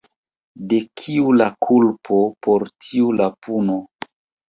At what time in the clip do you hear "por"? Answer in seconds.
2.49-2.69